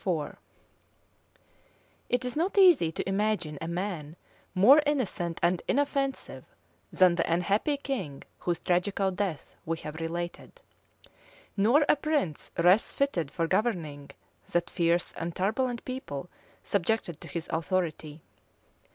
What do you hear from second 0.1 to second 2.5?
600 It is